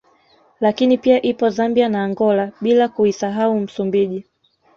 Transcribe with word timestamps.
Lakini 0.59 0.97
pia 0.97 1.21
ipo 1.21 1.49
Zambia 1.49 1.89
na 1.89 2.03
Angola 2.03 2.51
bila 2.61 2.87
kuisahau 2.89 3.59
Msumbiji 3.59 4.25